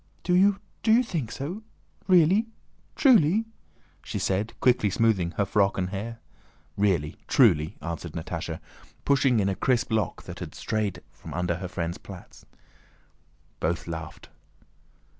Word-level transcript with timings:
"Do 0.23 0.33
you 0.33 1.03
think 1.03 1.31
so?... 1.31 1.61
Really? 2.07 2.47
Truly?" 2.95 3.45
she 4.03 4.17
said, 4.17 4.59
quickly 4.59 4.89
smoothing 4.89 5.29
her 5.37 5.45
frock 5.45 5.77
and 5.77 5.91
hair. 5.91 6.17
"Really, 6.75 7.17
truly!" 7.27 7.77
answered 7.83 8.13
Natásha, 8.13 8.59
pushing 9.05 9.39
in 9.39 9.47
a 9.47 9.53
crisp 9.53 9.91
lock 9.91 10.23
that 10.23 10.39
had 10.39 10.55
strayed 10.55 11.03
from 11.11 11.35
under 11.35 11.57
her 11.57 11.67
friend's 11.67 11.99
plaits. 11.99 12.47
Both 13.59 13.85
laughed. 13.85 14.29